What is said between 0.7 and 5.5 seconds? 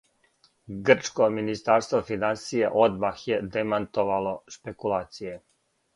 Грчко министарство финансија одмах је демантовало шпекулације.